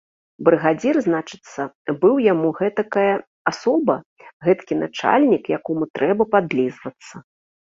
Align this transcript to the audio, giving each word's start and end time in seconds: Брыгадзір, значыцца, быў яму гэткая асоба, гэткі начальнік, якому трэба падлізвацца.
Брыгадзір, 0.47 0.95
значыцца, 1.07 1.61
быў 2.05 2.15
яму 2.27 2.49
гэткая 2.61 3.11
асоба, 3.51 3.95
гэткі 4.49 4.73
начальнік, 4.83 5.43
якому 5.59 5.83
трэба 6.01 6.23
падлізвацца. 6.35 7.15